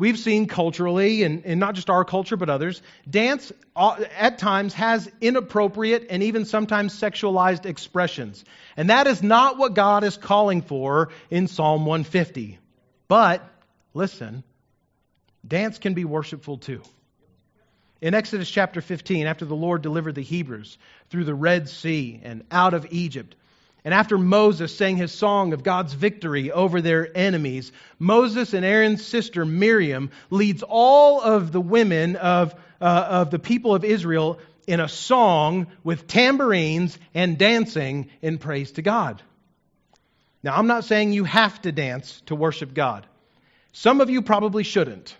[0.00, 4.74] we've seen culturally, and, and not just our culture, but others, dance uh, at times
[4.74, 8.44] has inappropriate and even sometimes sexualized expressions.
[8.76, 12.58] And that is not what God is calling for in Psalm 150.
[13.06, 13.46] But,
[13.94, 14.42] listen,
[15.46, 16.82] dance can be worshipful too.
[18.00, 20.78] In Exodus chapter 15, after the Lord delivered the Hebrews
[21.10, 23.36] through the Red Sea and out of Egypt,
[23.84, 29.04] and after Moses sang his song of God's victory over their enemies, Moses and Aaron's
[29.04, 34.80] sister Miriam leads all of the women of, uh, of the people of Israel in
[34.80, 39.22] a song with tambourines and dancing in praise to God.
[40.42, 43.06] Now, I'm not saying you have to dance to worship God.
[43.72, 45.14] Some of you probably shouldn't.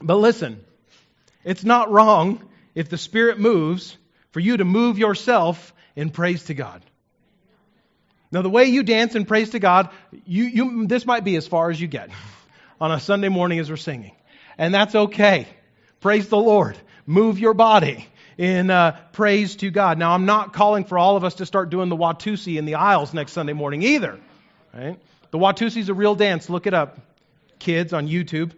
[0.00, 0.64] But listen,
[1.44, 2.42] it's not wrong
[2.74, 3.96] if the Spirit moves
[4.30, 6.80] for you to move yourself in praise to God.
[8.30, 9.90] Now, the way you dance and praise to God,
[10.26, 12.10] you, you, this might be as far as you get
[12.80, 14.14] on a Sunday morning as we're singing.
[14.56, 15.48] And that's okay.
[16.00, 16.78] Praise the Lord.
[17.04, 18.06] Move your body
[18.36, 19.98] in uh, praise to God.
[19.98, 22.76] Now, I'm not calling for all of us to start doing the Watusi in the
[22.76, 24.20] aisles next Sunday morning either.
[24.72, 25.00] Right?
[25.32, 26.48] The Watusi is a real dance.
[26.48, 27.00] Look it up,
[27.58, 28.52] kids, on YouTube.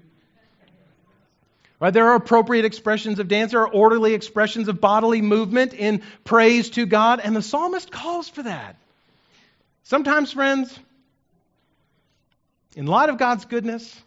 [1.80, 1.94] Right?
[1.94, 3.52] There are appropriate expressions of dance.
[3.52, 8.28] There are orderly expressions of bodily movement in praise to God, and the psalmist calls
[8.28, 8.76] for that.
[9.84, 10.78] Sometimes, friends,
[12.76, 14.00] in light of God's goodness,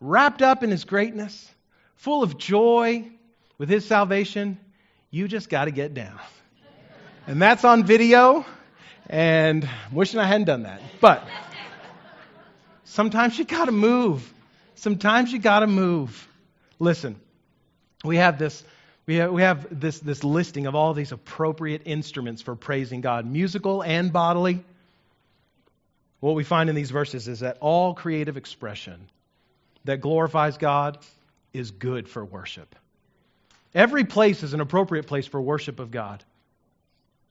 [0.00, 1.48] wrapped up in His greatness,
[1.96, 3.06] full of joy
[3.58, 4.58] with His salvation,
[5.10, 6.18] you just got to get down.
[7.26, 8.46] And that's on video,
[9.08, 10.80] and I'm wishing I hadn't done that.
[11.00, 11.28] But
[12.84, 14.33] sometimes you got to move
[14.76, 16.28] Sometimes you got to move.
[16.78, 17.16] Listen,
[18.04, 18.62] we have this.
[19.06, 23.26] We have, we have this, this listing of all these appropriate instruments for praising God,
[23.26, 24.64] musical and bodily.
[26.20, 29.08] what we find in these verses is that all creative expression
[29.84, 30.98] that glorifies God
[31.52, 32.74] is good for worship.
[33.74, 36.24] Every place is an appropriate place for worship of God.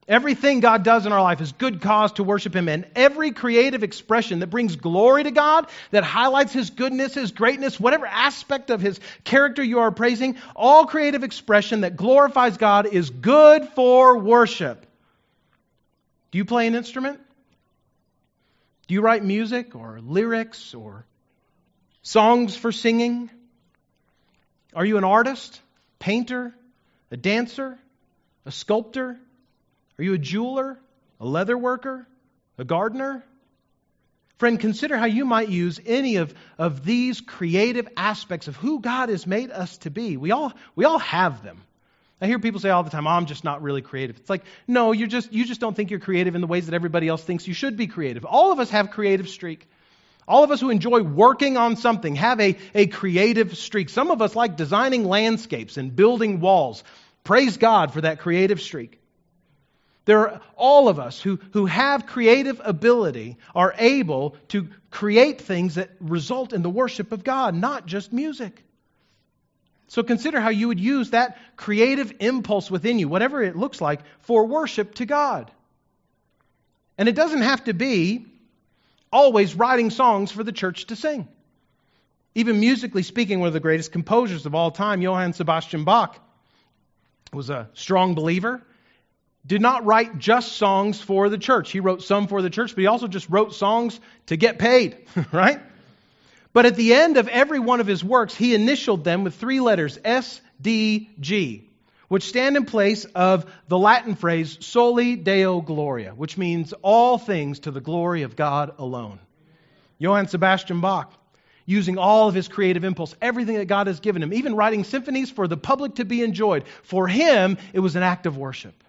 [0.08, 2.68] Everything God does in our life is good cause to worship Him.
[2.68, 7.80] And every creative expression that brings glory to God, that highlights His goodness, His greatness,
[7.80, 13.10] whatever aspect of His character you are praising, all creative expression that glorifies God is
[13.10, 14.86] good for worship.
[16.32, 17.20] Do you play an instrument?
[18.88, 21.06] Do you write music or lyrics or
[22.02, 23.30] songs for singing?
[24.76, 25.62] Are you an artist,
[26.00, 26.54] painter,
[27.10, 27.78] a dancer,
[28.46, 29.18] a sculptor?
[29.98, 30.80] Are you a jeweler,
[31.20, 32.08] a leather worker,
[32.58, 33.24] a gardener?
[34.38, 39.10] Friend, consider how you might use any of, of these creative aspects of who God
[39.10, 40.18] has made us to be.
[40.18, 41.62] We all, we all have them.
[42.20, 44.18] I hear people say all the time, oh, I'm just not really creative.
[44.18, 46.74] It's like, no, you're just, you just don't think you're creative in the ways that
[46.74, 48.26] everybody else thinks you should be creative.
[48.26, 49.68] All of us have creative streak.
[50.26, 53.90] All of us who enjoy working on something have a, a creative streak.
[53.90, 56.84] Some of us like designing landscapes and building walls.
[57.26, 59.00] Praise God for that creative streak.
[60.06, 65.76] There are all of us who, who have creative ability are able to create things
[65.76, 68.64] that result in the worship of God, not just music.
[69.88, 74.02] So consider how you would use that creative impulse within you, whatever it looks like,
[74.20, 75.52] for worship to God.
[76.98, 78.26] And it doesn't have to be
[79.12, 81.28] always writing songs for the church to sing.
[82.36, 86.20] Even musically speaking, one of the greatest composers of all time, Johann Sebastian Bach,
[87.32, 88.62] was a strong believer
[89.46, 91.72] did not write just songs for the church.
[91.72, 95.06] He wrote some for the church, but he also just wrote songs to get paid,
[95.32, 95.62] right?
[96.54, 99.60] But at the end of every one of his works, he initialed them with three
[99.60, 101.70] letters S, D, G,
[102.08, 107.60] which stand in place of the Latin phrase soli deo gloria, which means all things
[107.62, 109.20] to the glory of God alone.
[109.98, 111.12] Johann Sebastian Bach,
[111.66, 115.32] using all of his creative impulse, everything that God has given him, even writing symphonies
[115.32, 116.66] for the public to be enjoyed.
[116.84, 118.84] For him, it was an act of worship.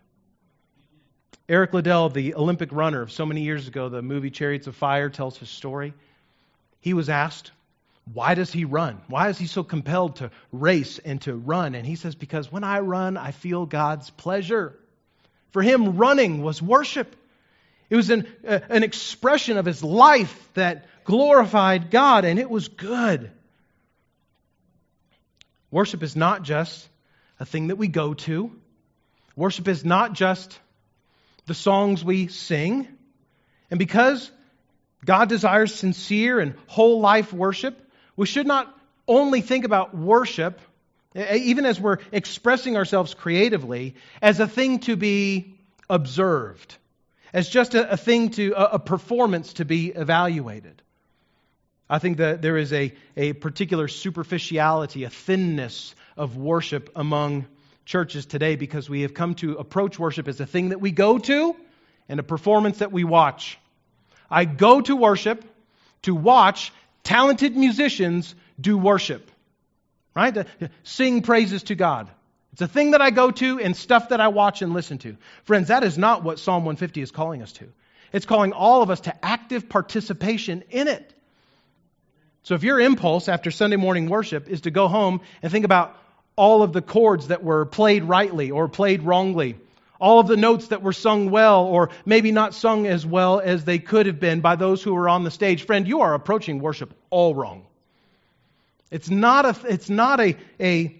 [1.49, 5.11] Eric Liddell, the Olympic runner of so many years ago, the movie Chariots of Fire
[5.11, 5.93] tells his story.
[6.81, 7.53] He was asked,
[8.13, 9.01] why does he run?
[9.09, 11.75] Why is he so compelled to race and to run?
[11.75, 14.79] And he says, Because when I run, I feel God's pleasure.
[15.53, 17.17] For him, running was worship.
[17.89, 22.69] It was an, uh, an expression of his life that glorified God, and it was
[22.69, 23.31] good.
[25.71, 26.89] Worship is not just
[27.41, 28.53] a thing that we go to,
[29.35, 30.59] worship is not just
[31.47, 32.89] the songs we sing.
[33.71, 34.31] And because
[35.05, 37.81] God desires sincere and whole life worship,
[38.17, 38.75] we should not
[39.07, 40.61] only think about worship,
[41.15, 45.55] even as we're expressing ourselves creatively, as a thing to be
[45.89, 46.77] observed,
[47.33, 50.81] as just a, a thing to, a, a performance to be evaluated.
[51.89, 57.47] I think that there is a, a particular superficiality, a thinness of worship among
[57.85, 61.19] churches today because we have come to approach worship as a thing that we go
[61.19, 61.57] to
[62.09, 63.59] and a performance that we watch.
[64.31, 65.45] I go to worship
[66.03, 69.31] to watch talented musicians do worship,
[70.15, 70.47] right?
[70.83, 72.11] Sing praises to God.
[72.53, 75.17] It's a thing that I go to and stuff that I watch and listen to.
[75.43, 77.67] Friends, that is not what Psalm 150 is calling us to.
[78.13, 81.13] It's calling all of us to active participation in it.
[82.45, 85.99] So if your impulse after Sunday morning worship is to go home and think about
[86.37, 89.57] all of the chords that were played rightly or played wrongly,
[90.01, 93.65] all of the notes that were sung well or maybe not sung as well as
[93.65, 95.65] they could have been by those who were on the stage.
[95.65, 97.65] Friend, you are approaching worship all wrong.
[98.91, 100.97] It's not a, it's not a, a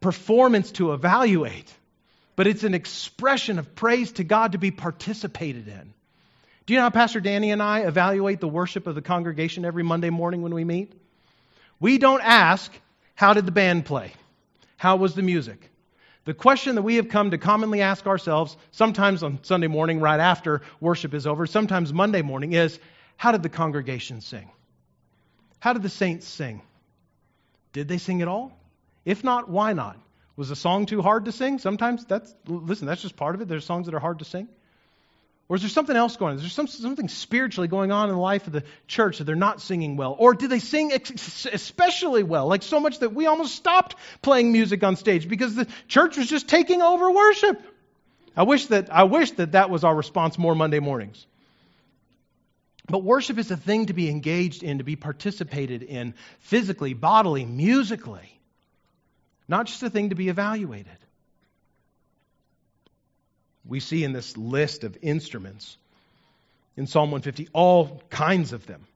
[0.00, 1.72] performance to evaluate,
[2.36, 5.94] but it's an expression of praise to God to be participated in.
[6.66, 9.82] Do you know how Pastor Danny and I evaluate the worship of the congregation every
[9.82, 10.92] Monday morning when we meet?
[11.80, 12.72] We don't ask,
[13.14, 14.12] How did the band play?
[14.82, 15.70] How was the music?
[16.24, 20.18] The question that we have come to commonly ask ourselves, sometimes on Sunday morning right
[20.18, 22.80] after worship is over, sometimes Monday morning, is
[23.16, 24.50] how did the congregation sing?
[25.60, 26.62] How did the saints sing?
[27.72, 28.58] Did they sing at all?
[29.04, 30.00] If not, why not?
[30.34, 31.60] Was the song too hard to sing?
[31.60, 33.46] Sometimes that's, listen, that's just part of it.
[33.46, 34.48] There's songs that are hard to sing.
[35.52, 36.36] Or is there something else going on?
[36.36, 39.36] Is there some, something spiritually going on in the life of the church that they're
[39.36, 40.16] not singing well?
[40.18, 42.46] Or do they sing ex- especially well?
[42.46, 46.26] Like so much that we almost stopped playing music on stage because the church was
[46.26, 47.60] just taking over worship.
[48.34, 51.26] I wish that, I wish that that was our response more Monday mornings.
[52.86, 57.44] But worship is a thing to be engaged in, to be participated in physically, bodily,
[57.44, 58.40] musically,
[59.48, 60.96] not just a thing to be evaluated
[63.66, 65.76] we see in this list of instruments
[66.76, 68.86] in Psalm 150, all kinds of them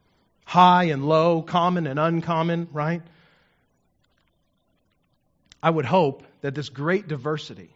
[0.44, 3.02] high and low, common and uncommon, right?
[5.60, 7.68] I would hope that this great diversity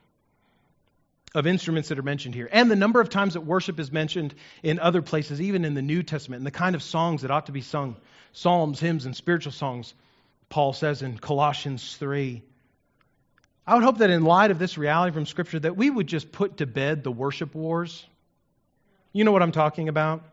[1.35, 4.35] of instruments that are mentioned here, and the number of times that worship is mentioned
[4.63, 7.47] in other places, even in the New Testament, and the kind of songs that ought
[7.47, 7.97] to be sung
[8.33, 9.93] psalms, hymns, and spiritual songs,
[10.49, 12.43] Paul says in Colossians 3.
[13.71, 16.33] I would hope that in light of this reality from Scripture, that we would just
[16.33, 18.05] put to bed the worship wars.
[19.13, 20.25] You know what I'm talking about?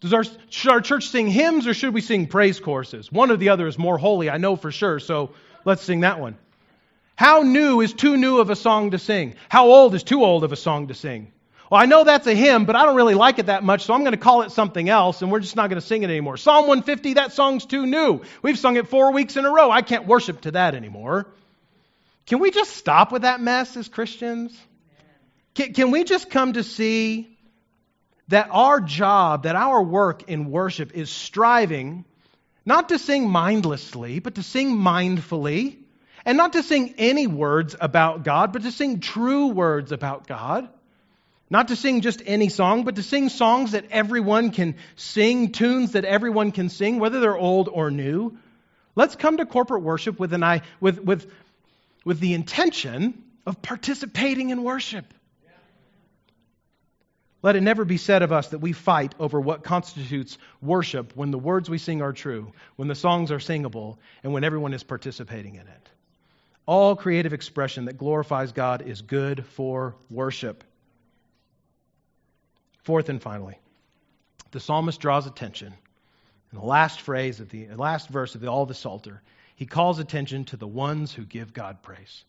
[0.00, 3.12] Does our, should our church sing hymns or should we sing praise choruses?
[3.12, 5.30] One or the other is more holy, I know for sure, so
[5.64, 6.36] let's sing that one.
[7.14, 9.36] How new is too new of a song to sing?
[9.48, 11.30] How old is too old of a song to sing?
[11.70, 13.94] Well, I know that's a hymn, but I don't really like it that much, so
[13.94, 16.10] I'm going to call it something else, and we're just not going to sing it
[16.10, 16.36] anymore.
[16.36, 18.22] Psalm 150, that song's too new.
[18.42, 19.70] We've sung it four weeks in a row.
[19.70, 21.28] I can't worship to that anymore.
[22.26, 24.56] Can we just stop with that mess as Christians?
[25.54, 27.36] Can, can we just come to see
[28.28, 32.04] that our job, that our work in worship is striving
[32.64, 35.78] not to sing mindlessly, but to sing mindfully,
[36.24, 40.68] and not to sing any words about God, but to sing true words about God.
[41.50, 45.92] Not to sing just any song, but to sing songs that everyone can sing, tunes
[45.92, 48.38] that everyone can sing, whether they're old or new.
[48.94, 51.30] Let's come to corporate worship with, an eye, with, with,
[52.04, 55.12] with the intention of participating in worship.
[57.42, 61.32] Let it never be said of us that we fight over what constitutes worship when
[61.32, 64.84] the words we sing are true, when the songs are singable, and when everyone is
[64.84, 65.90] participating in it.
[66.66, 70.62] All creative expression that glorifies God is good for worship.
[72.84, 73.58] Fourth and finally,
[74.52, 75.74] the psalmist draws attention
[76.52, 79.20] in the last phrase of the last verse of the, all the Psalter.
[79.62, 82.24] He calls attention to the ones who give God praise.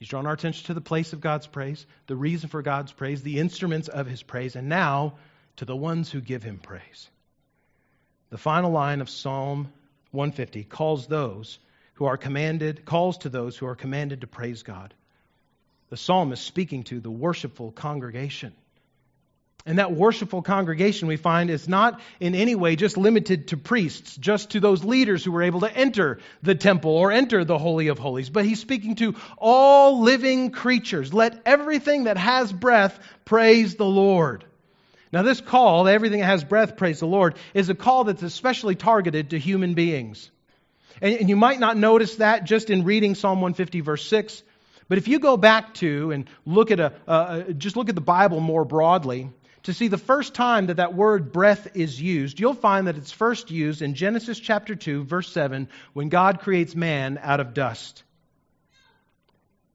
[0.00, 3.22] He's drawn our attention to the place of God's praise, the reason for God's praise,
[3.22, 5.18] the instruments of his praise, and now
[5.58, 7.08] to the ones who give him praise.
[8.30, 9.72] The final line of Psalm
[10.10, 11.60] 150 calls those
[11.94, 14.94] who are commanded, calls to those who are commanded to praise God.
[15.90, 18.52] The psalm is speaking to the worshipful congregation.
[19.66, 24.16] And that worshipful congregation we find is not in any way just limited to priests,
[24.16, 27.88] just to those leaders who were able to enter the temple or enter the Holy
[27.88, 31.12] of Holies, but he's speaking to all living creatures.
[31.12, 34.44] Let everything that has breath praise the Lord.
[35.12, 38.76] Now, this call, everything that has breath, praise the Lord, is a call that's especially
[38.76, 40.30] targeted to human beings.
[41.02, 44.42] And, you might not notice that just in reading Psalm 150, verse 6.
[44.88, 48.00] But if you go back to and look at a, uh, just look at the
[48.00, 49.30] Bible more broadly,
[49.66, 53.10] to see the first time that that word breath is used, you'll find that it's
[53.10, 58.04] first used in Genesis chapter 2, verse 7, when God creates man out of dust.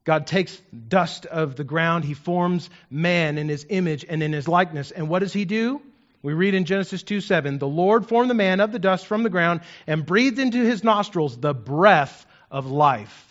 [0.06, 4.48] God takes dust of the ground, he forms man in his image and in his
[4.48, 4.92] likeness.
[4.92, 5.82] And what does he do?
[6.24, 9.24] We read in Genesis 2 7, the Lord formed the man of the dust from
[9.24, 13.31] the ground and breathed into his nostrils the breath of life.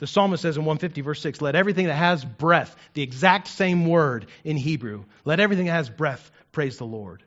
[0.00, 3.84] The psalmist says in 150, verse 6, let everything that has breath, the exact same
[3.84, 7.22] word in Hebrew, let everything that has breath praise the Lord.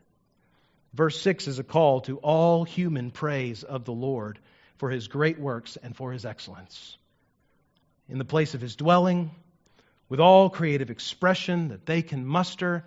[0.91, 4.39] Verse 6 is a call to all human praise of the Lord
[4.77, 6.97] for his great works and for his excellence.
[8.09, 9.29] In the place of his dwelling,
[10.09, 12.85] with all creative expression that they can muster,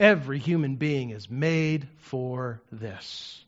[0.00, 3.44] every human being is made for this.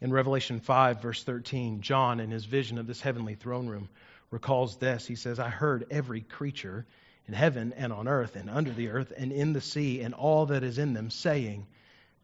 [0.00, 3.88] In Revelation 5, verse 13, John, in his vision of this heavenly throne room,
[4.30, 5.06] recalls this.
[5.06, 6.86] He says, I heard every creature
[7.26, 10.46] in heaven and on earth and under the earth and in the sea and all
[10.46, 11.66] that is in them, saying,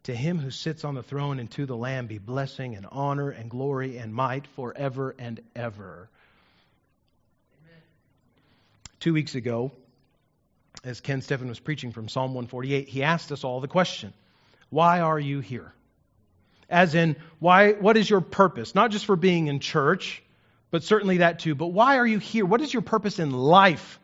[0.03, 3.29] To him who sits on the throne and to the Lamb be blessing and honor
[3.29, 6.09] and glory and might forever and ever.
[7.61, 7.81] Amen.
[9.01, 9.71] Two weeks ago,
[10.85, 14.13] as Ken Steffen was preaching from Psalm 148, he asked us all the question
[14.69, 15.73] Why are you here?
[16.69, 18.75] As in, why, what is your purpose?
[18.75, 20.23] Not just for being in church,
[20.71, 21.55] but certainly that too.
[21.55, 22.45] But why are you here?
[22.45, 23.99] What is your purpose in life?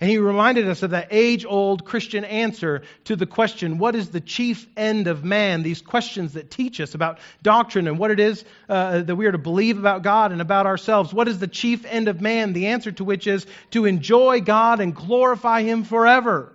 [0.00, 4.10] And he reminded us of that age old Christian answer to the question, What is
[4.10, 5.64] the chief end of man?
[5.64, 9.32] These questions that teach us about doctrine and what it is uh, that we are
[9.32, 11.12] to believe about God and about ourselves.
[11.12, 12.52] What is the chief end of man?
[12.52, 16.52] The answer to which is to enjoy God and glorify Him forever.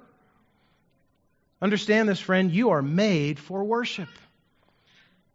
[1.61, 4.09] Understand this, friend, you are made for worship.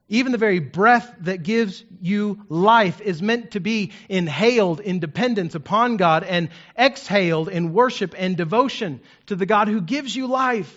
[0.09, 5.55] Even the very breath that gives you life is meant to be inhaled in dependence
[5.55, 6.49] upon God and
[6.79, 10.75] exhaled in worship and devotion to the God who gives you life.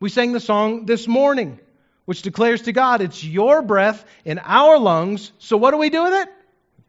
[0.00, 1.60] We sang the song this morning,
[2.04, 5.30] which declares to God, it's your breath in our lungs.
[5.38, 6.28] So what do we do with it?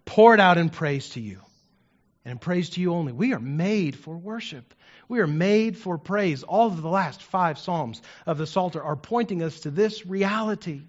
[0.05, 1.39] Pour it out in praise to you.
[2.25, 3.13] And in praise to you only.
[3.13, 4.73] We are made for worship.
[5.07, 6.41] We are made for praise.
[6.41, 10.81] All of the last five Psalms of the Psalter are pointing us to this reality.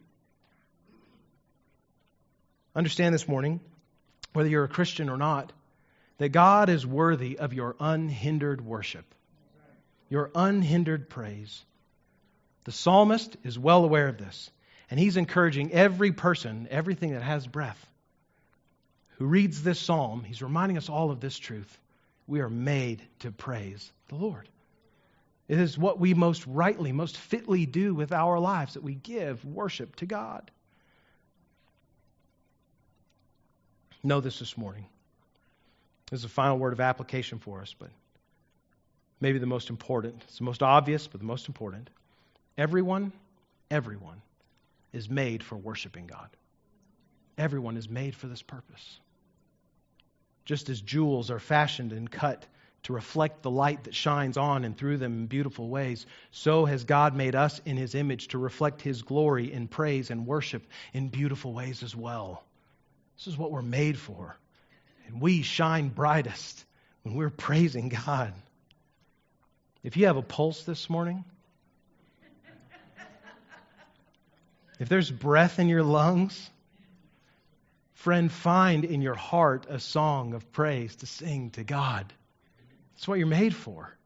[2.74, 3.60] Understand this morning,
[4.32, 5.52] whether you're a Christian or not,
[6.18, 9.04] that God is worthy of your unhindered worship,
[10.08, 11.64] your unhindered praise.
[12.64, 14.50] The psalmist is well aware of this,
[14.90, 17.86] and he's encouraging every person, everything that has breath,
[19.18, 21.78] who reads this psalm, he's reminding us all of this truth.
[22.26, 24.48] We are made to praise the Lord.
[25.48, 29.44] It is what we most rightly, most fitly do with our lives, that we give
[29.44, 30.50] worship to God.
[34.03, 34.86] Know this this morning.
[36.11, 37.90] This is a final word of application for us, but
[39.20, 40.22] maybe the most important.
[40.24, 41.88] It's the most obvious, but the most important.
[42.59, 43.12] Everyone,
[43.70, 44.20] everyone
[44.92, 46.28] is made for worshiping God.
[47.38, 48.98] Everyone is made for this purpose.
[50.44, 52.44] Just as jewels are fashioned and cut
[52.82, 56.82] to reflect the light that shines on and through them in beautiful ways, so has
[56.82, 61.09] God made us in His image to reflect His glory in praise and worship in
[61.09, 62.42] beautiful ways as well.
[63.16, 64.36] This is what we're made for.
[65.06, 66.64] And we shine brightest
[67.02, 68.32] when we're praising God.
[69.82, 71.24] If you have a pulse this morning,
[74.78, 76.50] if there's breath in your lungs,
[77.94, 82.12] friend, find in your heart a song of praise to sing to God.
[82.94, 83.96] That's what you're made for.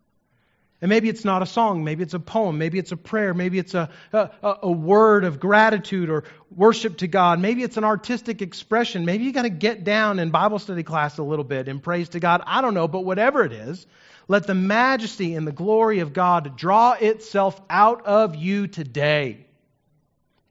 [0.83, 3.59] And maybe it's not a song, maybe it's a poem, maybe it's a prayer, maybe
[3.59, 6.25] it's a, a, a, word of gratitude or
[6.55, 10.31] worship to God, maybe it's an artistic expression, maybe you got to get down in
[10.31, 12.43] Bible study class a little bit and praise to God.
[12.45, 13.87] I don't know, but whatever it is,
[14.29, 19.47] let the majesty and the glory of God draw itself out of you today.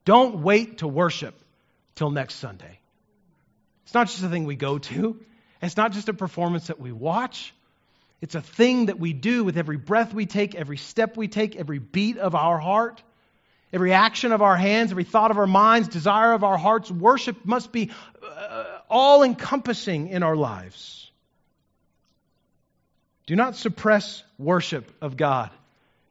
[0.04, 1.38] Don't wait to worship
[1.94, 2.80] till next Sunday.
[3.84, 5.20] It's not just a thing we go to,
[5.62, 7.54] it's not just a performance that we watch.
[8.20, 11.56] It's a thing that we do with every breath we take, every step we take,
[11.56, 13.02] every beat of our heart,
[13.72, 16.90] every action of our hands, every thought of our minds, desire of our hearts.
[16.90, 17.90] Worship must be
[18.24, 21.10] uh, all encompassing in our lives.
[23.26, 25.50] Do not suppress worship of God.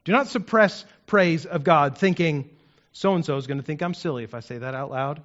[0.04, 2.50] Do not suppress praise of God, thinking
[2.92, 5.22] so and so is going to think I'm silly if I say that out loud.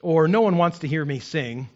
[0.00, 1.68] Or no one wants to hear me sing.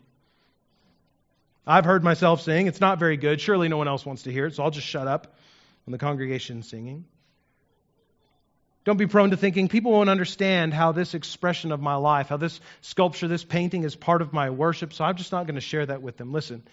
[1.66, 2.66] I've heard myself sing.
[2.66, 3.40] It's not very good.
[3.40, 5.36] Surely no one else wants to hear it, so I'll just shut up
[5.84, 7.04] when the congregation's singing.
[8.84, 12.36] Don't be prone to thinking people won't understand how this expression of my life, how
[12.36, 15.60] this sculpture, this painting is part of my worship, so I'm just not going to
[15.60, 16.32] share that with them.
[16.32, 16.64] Listen,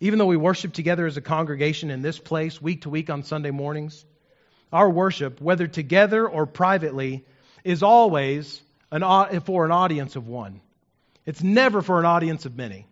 [0.00, 3.22] even though we worship together as a congregation in this place week to week on
[3.22, 4.02] Sunday mornings,
[4.72, 7.26] our worship, whether together or privately,
[7.62, 9.02] is always an,
[9.40, 10.62] for an audience of one.
[11.28, 12.86] It's never for an audience of many.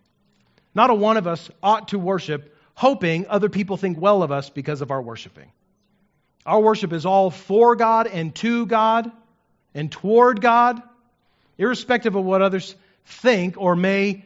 [0.74, 4.50] Not a one of us ought to worship hoping other people think well of us
[4.50, 5.50] because of our worshiping.
[6.44, 9.10] Our worship is all for God and to God
[9.72, 10.82] and toward God,
[11.56, 12.76] irrespective of what others
[13.06, 14.22] think or may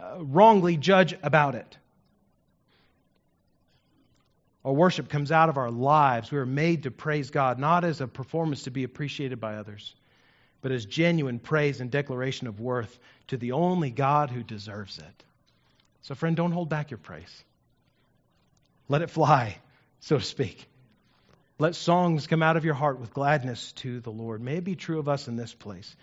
[0.00, 1.76] uh, wrongly judge about it.
[4.64, 6.30] Our worship comes out of our lives.
[6.30, 9.96] We are made to praise God, not as a performance to be appreciated by others,
[10.60, 12.98] but as genuine praise and declaration of worth
[13.28, 15.24] to the only God who deserves it.
[16.02, 17.44] So, friend, don't hold back your praise.
[18.88, 19.58] Let it fly,
[20.00, 20.66] so to speak.
[21.58, 24.40] Let songs come out of your heart with gladness to the Lord.
[24.40, 25.94] May it be true of us in this place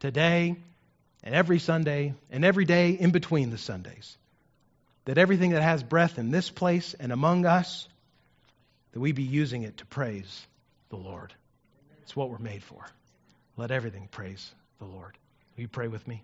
[0.00, 0.56] today
[1.22, 4.18] and every Sunday and every day in between the Sundays.
[5.06, 7.88] That everything that has breath in this place and among us,
[8.92, 10.46] that we be using it to praise
[10.88, 11.32] the Lord.
[12.02, 12.84] It's what we're made for.
[13.56, 15.16] Let everything praise the Lord.
[15.56, 16.22] Will you pray with me?